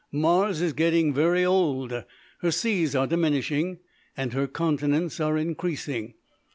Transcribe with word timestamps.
"Mars 0.11 0.63
is 0.63 0.73
getting 0.73 1.13
very 1.13 1.45
old, 1.45 1.91
her 2.39 2.49
seas 2.49 2.95
are 2.95 3.05
diminishing, 3.05 3.77
and 4.17 4.33
her 4.33 4.47
continents 4.47 5.19
are 5.19 5.37
increasing. 5.37 6.15